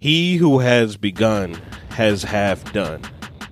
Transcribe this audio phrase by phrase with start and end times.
[0.00, 3.02] He who has begun has half done.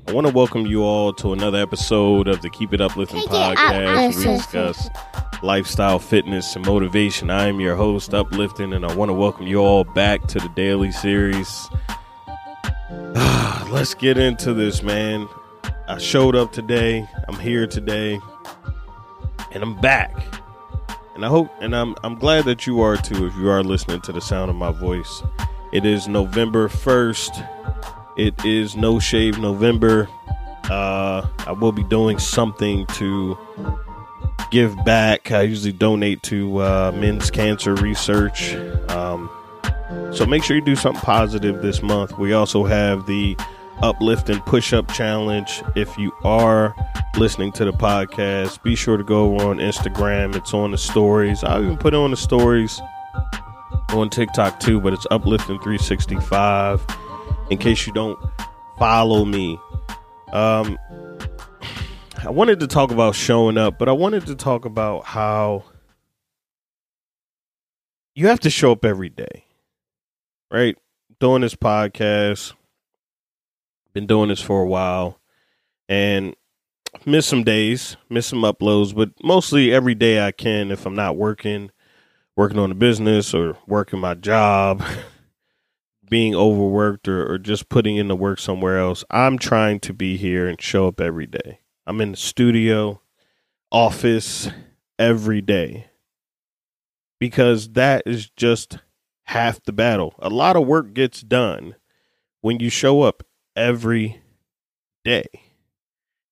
[0.07, 3.29] I want to welcome you all to another episode of the Keep It Uplifting Take
[3.29, 4.17] it podcast.
[4.17, 4.89] we discuss
[5.43, 7.29] lifestyle, fitness, and motivation.
[7.29, 10.49] I am your host, Uplifting, and I want to welcome you all back to the
[10.57, 11.69] daily series.
[13.71, 15.29] Let's get into this, man.
[15.87, 17.07] I showed up today.
[17.29, 18.19] I'm here today,
[19.53, 20.17] and I'm back.
[21.15, 23.27] And I hope, and I'm I'm glad that you are too.
[23.27, 25.23] If you are listening to the sound of my voice,
[25.73, 27.43] it is November first.
[28.17, 30.09] It is No Shave November.
[30.65, 33.39] Uh, I will be doing something to
[34.51, 35.31] give back.
[35.31, 38.55] I usually donate to uh, men's cancer research.
[38.91, 39.31] Um,
[40.13, 42.19] so make sure you do something positive this month.
[42.19, 43.37] We also have the
[43.83, 45.63] uplift and push up challenge.
[45.77, 46.75] If you are
[47.17, 50.35] listening to the podcast, be sure to go on Instagram.
[50.35, 51.45] It's on the stories.
[51.45, 52.81] I'll even put it on the stories
[53.91, 56.85] on TikTok too, but it's uplifting 365
[57.51, 58.19] in case you don't
[58.79, 59.59] follow me.
[60.33, 60.79] Um
[62.25, 65.65] I wanted to talk about showing up, but I wanted to talk about how
[68.15, 69.45] you have to show up every day.
[70.51, 70.77] Right?
[71.21, 72.55] Doing this podcast,
[73.93, 75.21] been doing this for a while,
[75.89, 76.35] and
[77.07, 81.17] miss some days, miss some uploads, but mostly every day I can if I'm not
[81.17, 81.71] working,
[82.39, 84.81] working on the business or working my job,
[86.09, 89.05] being overworked or, or just putting in the work somewhere else.
[89.11, 91.59] I'm trying to be here and show up every day.
[91.85, 93.03] I'm in the studio,
[93.73, 94.49] office
[95.01, 95.89] every day
[97.19, 98.79] because that is just
[99.25, 100.15] half the battle.
[100.21, 101.75] A lot of work gets done
[102.41, 103.25] when you show up
[103.57, 104.23] every
[105.05, 105.27] day.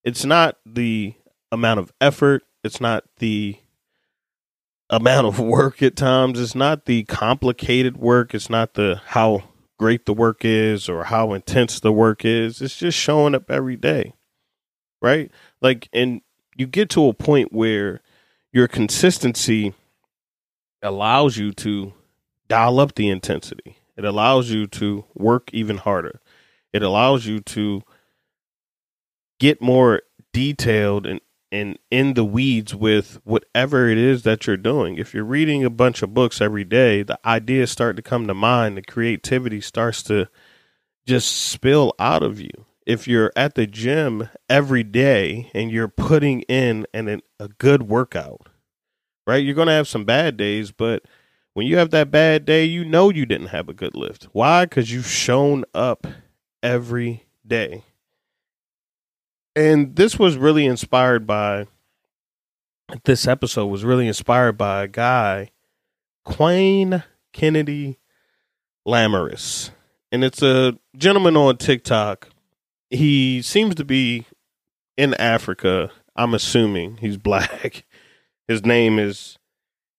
[0.05, 1.15] It's not the
[1.51, 3.57] amount of effort, it's not the
[4.89, 9.43] amount of work at times, it's not the complicated work, it's not the how
[9.77, 12.61] great the work is or how intense the work is.
[12.61, 14.13] It's just showing up every day.
[15.01, 15.31] Right?
[15.61, 16.21] Like and
[16.55, 18.01] you get to a point where
[18.51, 19.73] your consistency
[20.81, 21.93] allows you to
[22.47, 23.77] dial up the intensity.
[23.95, 26.21] It allows you to work even harder.
[26.73, 27.83] It allows you to
[29.39, 30.01] get more
[30.33, 31.21] detailed and
[31.51, 34.97] and in the weeds with whatever it is that you're doing.
[34.97, 38.33] If you're reading a bunch of books every day, the ideas start to come to
[38.33, 40.27] mind, the creativity starts to
[41.05, 42.65] just spill out of you.
[42.85, 48.47] If you're at the gym every day and you're putting in an, a good workout,
[49.25, 49.43] right?
[49.43, 51.03] You're going to have some bad days, but
[51.53, 54.25] when you have that bad day, you know you didn't have a good lift.
[54.31, 54.65] Why?
[54.65, 56.07] Because you've shown up
[56.61, 57.83] every day.
[59.57, 61.65] And this was really inspired by
[63.05, 65.49] this episode was really inspired by a guy,
[66.27, 67.03] Quain
[67.33, 67.97] Kennedy
[68.87, 69.71] Lamaris.
[70.11, 72.29] And it's a gentleman on TikTok.
[72.91, 74.27] He seems to be
[74.95, 75.89] in Africa.
[76.15, 77.83] I'm assuming he's black.
[78.47, 79.39] His name is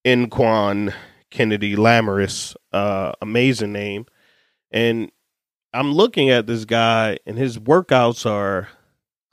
[0.04, 0.94] Inquan
[1.30, 2.54] Kennedy Lamaris.
[2.72, 4.06] Uh, amazing name.
[4.70, 5.10] And
[5.74, 8.68] I'm looking at this guy, and his workouts are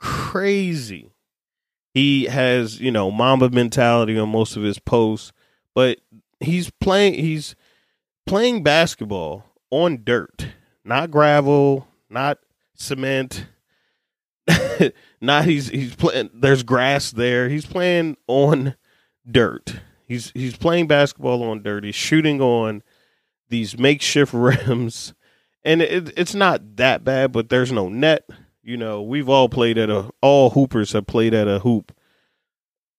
[0.06, 1.12] crazy.
[1.94, 5.32] He has, you know, Mamba mentality on most of his posts,
[5.74, 6.00] but
[6.40, 7.56] he's playing he's
[8.26, 10.48] playing basketball on dirt,
[10.84, 12.40] not gravel, not
[12.76, 13.48] cement.
[15.22, 17.50] not he's he's playing there's grass there.
[17.50, 18.76] He's playing on
[19.30, 19.80] dirt.
[20.06, 21.84] He's he's playing basketball on dirt.
[21.84, 22.84] He's shooting on
[23.50, 25.14] these makeshift rims.
[25.64, 28.30] And it, it's not that bad, but there's no net
[28.66, 31.96] you know, we've all played at a all hoopers have played at a hoop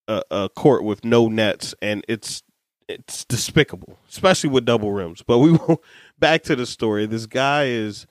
[0.06, 2.42] a, a court with no nets and it's
[2.88, 5.22] it's despicable, especially with double rims.
[5.26, 5.82] But we will
[6.18, 7.04] back to the story.
[7.04, 8.06] This guy is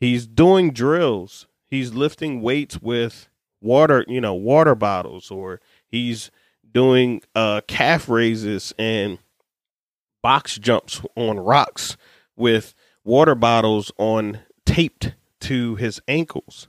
[0.00, 1.46] he's doing drills.
[1.68, 3.28] He's lifting weights with
[3.60, 6.30] water, you know, water bottles or he's
[6.72, 9.18] doing uh calf raises and
[10.22, 11.98] box jumps on rocks
[12.34, 16.68] with water bottles on taped to his ankles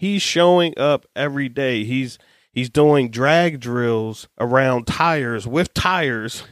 [0.00, 1.84] he's showing up every day.
[1.84, 2.18] He's
[2.52, 6.44] he's doing drag drills around tires with tires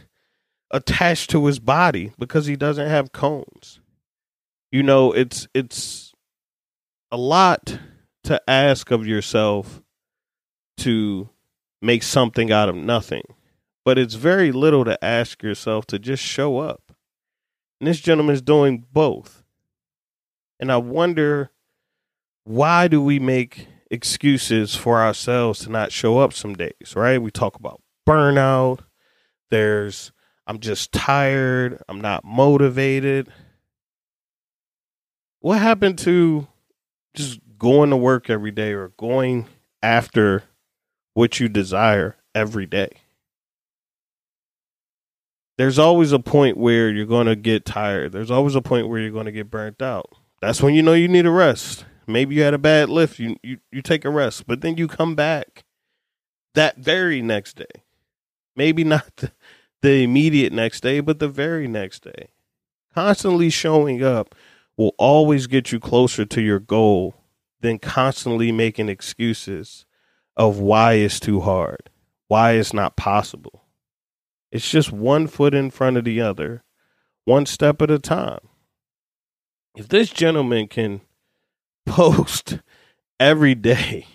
[0.71, 3.81] attached to his body because he doesn't have cones.
[4.71, 6.13] You know, it's it's
[7.11, 7.79] a lot
[8.25, 9.83] to ask of yourself
[10.79, 11.31] to
[11.81, 13.23] make something out of nothing.
[13.83, 16.93] But it's very little to ask yourself to just show up.
[17.81, 19.43] And this gentleman's doing both.
[20.61, 21.51] And I wonder
[22.49, 27.21] why do we make excuses for ourselves to not show up some days, right?
[27.21, 28.81] We talk about burnout.
[29.51, 30.13] There's,
[30.47, 31.83] I'm just tired.
[31.91, 33.31] I'm not motivated.
[35.41, 36.49] what happened to
[37.13, 39.47] just going to work every day or going
[39.83, 40.45] after
[41.13, 42.93] what you desire every day?
[45.59, 48.13] There's always a point where you're going to get tired.
[48.13, 50.09] There's always a point where you're going to get burnt out.
[50.41, 51.85] That's when you know you need a rest.
[52.09, 54.89] Maybe you had a bad lift, you you, you take a rest, but then you
[54.89, 55.65] come back
[56.55, 57.85] that very next day.
[58.57, 59.33] Maybe not the,
[59.83, 62.31] the immediate next day, but the very next day.
[62.95, 64.35] Constantly showing up
[64.77, 67.15] will always get you closer to your goal
[67.61, 69.85] than constantly making excuses
[70.37, 71.91] of why it's too hard,
[72.29, 73.65] why it's not possible.
[74.51, 76.63] It's just one foot in front of the other,
[77.25, 78.41] one step at a time.
[79.77, 81.03] If this gentleman can
[81.89, 82.59] post
[83.21, 84.07] every day,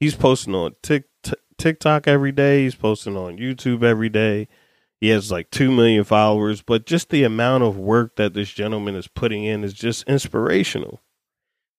[0.00, 0.74] he's posting on
[1.58, 4.48] TikTok every day, he's posting on YouTube every day
[5.04, 8.94] he has like 2 million followers, but just the amount of work that this gentleman
[8.94, 11.02] is putting in is just inspirational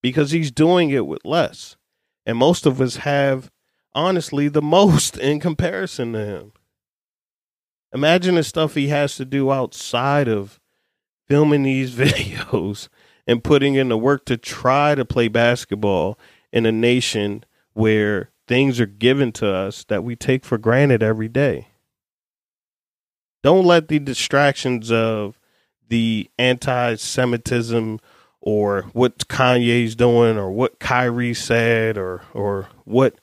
[0.03, 1.75] because he's doing it with less.
[2.27, 3.49] And most of us have,
[3.95, 6.51] honestly, the most in comparison to him.
[7.91, 10.59] Imagine the stuff he has to do outside of
[11.27, 12.89] filming these videos
[13.27, 16.17] and putting in the work to try to play basketball
[16.51, 17.43] in a nation
[17.73, 21.67] where things are given to us that we take for granted every day.
[23.43, 25.39] Don't let the distractions of
[25.87, 27.99] the anti Semitism
[28.41, 33.19] or what Kanye's doing or what Kyrie said or or what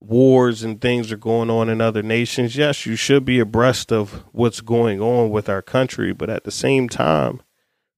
[0.00, 2.56] wars and things are going on in other nations.
[2.56, 6.50] Yes, you should be abreast of what's going on with our country, but at the
[6.50, 7.40] same time,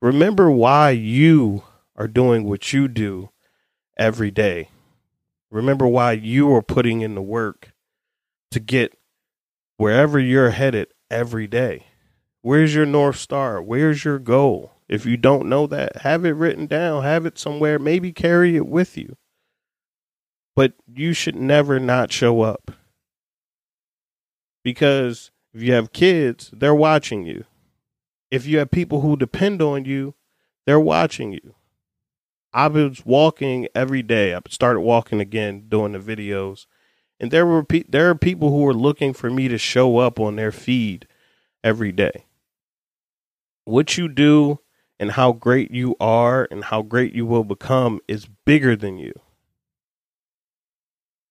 [0.01, 1.63] remember why you
[1.97, 3.31] are doing what you do
[3.97, 4.71] every day.
[5.51, 7.73] Remember why you are putting in the work
[8.51, 8.97] to get
[9.77, 11.87] wherever you're headed every day.
[12.43, 13.61] Where's your North Star?
[13.61, 14.73] Where's your goal?
[14.89, 18.67] If you don't know that, have it written down, have it somewhere, maybe carry it
[18.67, 19.17] with you.
[20.57, 22.73] But you should never not show up.
[24.65, 27.45] Because if you have kids, they're watching you.
[28.31, 30.15] If you have people who depend on you,
[30.67, 31.55] they're watching you.
[32.53, 34.35] I was walking every day.
[34.35, 36.67] I started walking again doing the videos
[37.21, 40.19] and there were pe- there are people who are looking for me to show up
[40.19, 41.07] on their feed
[41.63, 42.25] every day.
[43.67, 44.61] What you do
[44.99, 49.13] and how great you are and how great you will become is bigger than you.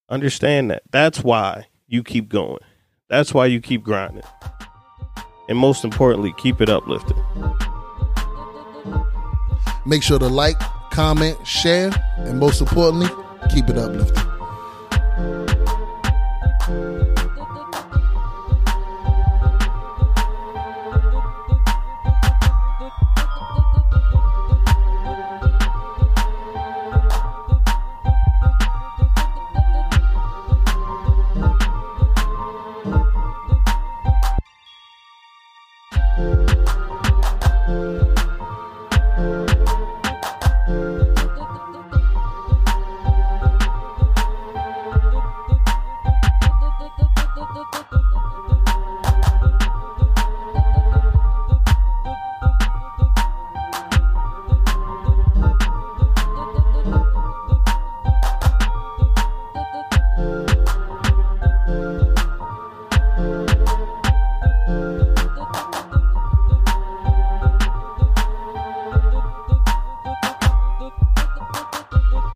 [0.07, 0.83] Understand that.
[0.91, 2.59] That's why you keep going.
[3.09, 4.23] That's why you keep grinding.
[5.49, 7.17] And most importantly, keep it uplifted.
[9.85, 10.59] Make sure to like,
[10.91, 13.09] comment, share, and most importantly,
[13.51, 14.28] keep it uplifted.